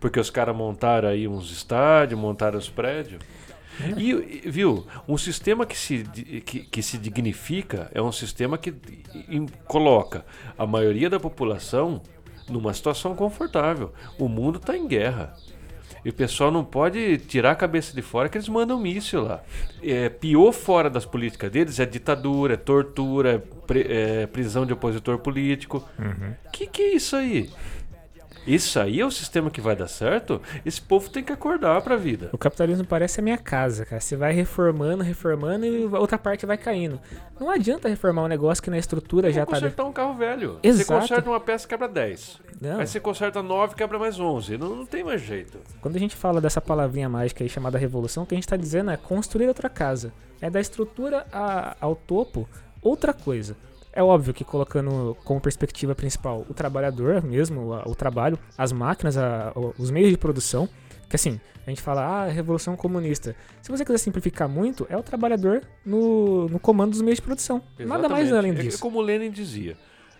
[0.00, 3.20] Porque os caras montaram aí uns estádios, montaram os prédios.
[3.96, 6.04] E, viu, um sistema que se,
[6.44, 8.72] que, que se dignifica é um sistema que
[9.28, 10.24] em- coloca
[10.56, 12.00] a maioria da população
[12.48, 13.92] numa situação confortável.
[14.18, 15.34] O mundo está em guerra.
[16.04, 19.42] E o pessoal não pode tirar a cabeça de fora que eles mandam míssil lá.
[19.82, 25.18] É, pior fora das políticas deles é ditadura, é tortura, é é prisão de opositor
[25.18, 25.82] político.
[26.52, 27.48] Que que é isso aí?
[28.46, 30.40] Isso aí é o sistema que vai dar certo?
[30.66, 32.28] Esse povo tem que acordar pra vida.
[32.32, 34.00] O capitalismo parece a minha casa, cara.
[34.00, 37.00] Você vai reformando, reformando e outra parte vai caindo.
[37.40, 39.60] Não adianta reformar um negócio que na estrutura já Como tá.
[39.62, 40.58] consertar um carro velho.
[40.62, 40.86] Exato.
[40.86, 42.38] Você conserta uma peça quebra 10.
[42.60, 42.80] Não.
[42.80, 44.56] Aí você conserta 9 quebra mais 11.
[44.58, 45.58] Não, não tem mais jeito.
[45.80, 48.56] Quando a gente fala dessa palavrinha mágica aí chamada revolução, o que a gente está
[48.56, 50.12] dizendo é construir outra casa.
[50.40, 52.48] É da estrutura a- ao topo
[52.82, 53.56] outra coisa.
[53.96, 59.16] É óbvio que colocando como perspectiva principal o trabalhador mesmo, a- o trabalho, as máquinas,
[59.16, 60.68] a- o- os meios de produção.
[61.08, 63.36] Que assim, a gente fala, ah, revolução comunista.
[63.62, 67.62] Se você quiser simplificar muito, é o trabalhador no, no comando dos meios de produção.
[67.78, 68.34] Nada mais Exatamente.
[68.34, 68.80] além É disso.
[68.80, 69.76] como o Lenin dizia.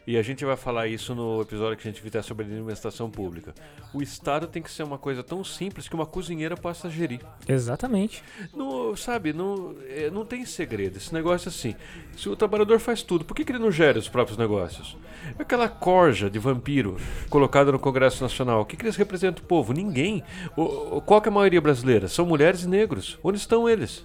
[0.06, 3.10] E a gente vai falar isso no episódio que a gente fizer sobre a administração
[3.10, 3.54] pública.
[3.92, 7.20] O Estado tem que ser uma coisa tão simples que uma cozinheira possa gerir.
[7.48, 8.22] Exatamente.
[8.54, 10.98] Não, sabe, não, é, não tem segredo.
[10.98, 11.74] Esse negócio é assim.
[12.16, 14.96] Se o trabalhador faz tudo, por que, que ele não gera os próprios negócios?
[15.38, 16.98] Aquela corja de vampiro
[17.30, 19.72] colocada no Congresso Nacional, o que, que eles representam o povo?
[19.72, 20.22] Ninguém.
[20.54, 22.08] O, qual que é a maioria brasileira?
[22.08, 23.18] São mulheres e negros.
[23.22, 24.04] Onde estão eles?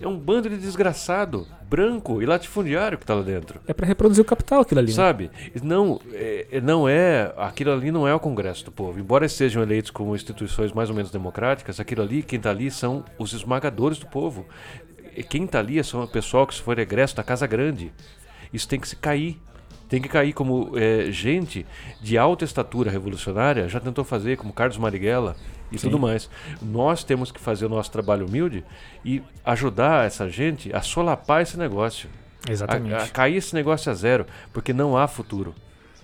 [0.00, 3.60] É um bando de desgraçado, branco e latifundiário que está lá dentro.
[3.66, 4.88] É para reproduzir o capital aquilo ali.
[4.88, 4.94] né?
[4.94, 5.30] Sabe?
[5.62, 7.32] Não é, é- não é.
[7.36, 8.98] Aquilo ali não é o Congresso do Povo.
[9.00, 13.04] Embora sejam eleitos como instituições mais ou menos democráticas, aquilo ali, quem está ali são
[13.18, 14.46] os esmagadores do povo.
[15.28, 17.92] Quem está ali são o pessoal que se for egresso da Casa Grande.
[18.52, 19.40] Isso tem que se cair.
[19.88, 21.64] Tem que cair como é, gente
[22.00, 25.36] de alta estatura revolucionária já tentou fazer, como Carlos Marighella
[25.74, 26.28] e tudo mais.
[26.62, 28.64] Nós temos que fazer o nosso trabalho humilde
[29.04, 32.08] e ajudar essa gente a solapar esse negócio.
[32.48, 32.94] Exatamente.
[32.94, 35.54] A, a cair esse negócio a zero, porque não há futuro.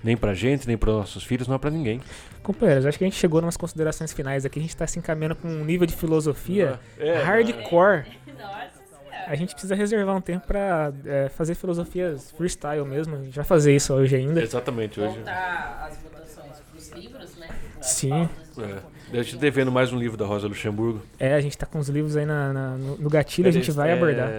[0.02, 2.00] Nem pra gente, nem para nossos filhos, não há pra ninguém.
[2.42, 4.58] Companheiros, acho que a gente chegou nas considerações finais aqui.
[4.58, 8.04] A gente tá se encaminhando com um nível de filosofia É, hardcore.
[8.38, 9.24] Nossa senhora.
[9.26, 13.16] A gente precisa reservar um tempo pra é, fazer filosofias freestyle mesmo.
[13.16, 14.42] A gente vai fazer isso hoje ainda.
[14.42, 15.16] Exatamente, hoje.
[15.16, 17.48] Voltar as votações pros livros, né?
[17.82, 18.28] Sim.
[18.58, 18.99] É.
[19.12, 21.02] Eu te devendo mais um livro da Rosa Luxemburgo.
[21.18, 23.70] É, a gente tá com os livros aí na- na- no, no gatilho, a gente
[23.72, 24.30] vai É, abordar.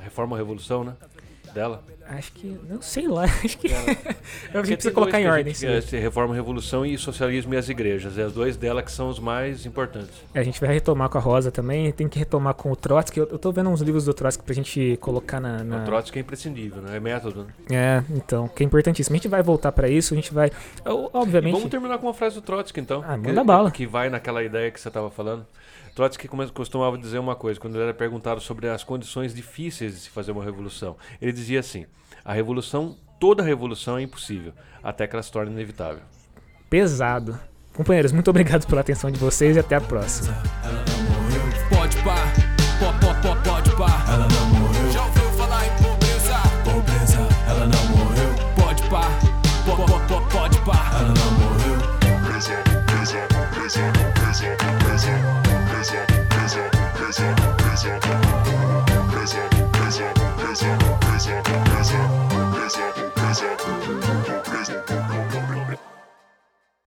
[0.00, 0.94] Reforma Revolução, né?
[1.54, 1.82] Dela.
[2.08, 2.58] Acho que.
[2.68, 3.24] Não sei lá.
[3.44, 3.68] Acho que.
[3.72, 3.78] a
[4.52, 5.54] Porque gente precisa colocar em que ordem.
[5.54, 8.18] gente esse Reforma Revolução e Socialismo e as Igrejas.
[8.18, 10.10] É as dois dela que são os mais importantes.
[10.34, 11.90] É, a gente vai retomar com a Rosa também.
[11.92, 13.20] Tem que retomar com o Trotsky.
[13.20, 15.62] Eu, eu tô vendo uns livros do Trotsky pra gente colocar na.
[15.62, 16.96] na- O Trotsky é imprescindível, né?
[16.96, 17.44] É método.
[17.70, 17.76] Né?
[17.76, 19.14] É, então, que é importantíssimo.
[19.14, 20.50] A gente vai voltar pra isso, a gente vai.
[20.84, 21.52] eu- Obviamente.
[21.54, 23.04] Vamos terminar com uma frase do Trotsky, então.
[23.06, 23.70] Ah, que, manda bala.
[23.70, 25.46] Que vai naquela ideia que você estava falando.
[25.94, 30.10] Trotsky costumava dizer uma coisa, quando ele era perguntado sobre as condições difíceis de se
[30.10, 30.96] fazer uma revolução.
[31.20, 31.86] Ele dizia assim:
[32.24, 34.52] A revolução, toda revolução é impossível,
[34.82, 36.02] até que ela se torne inevitável.
[36.70, 37.38] Pesado.
[37.74, 40.34] Companheiros, muito obrigado pela atenção de vocês e até a próxima.
[41.70, 42.16] Pode pá,
[42.78, 44.41] po- po- po- pode pá.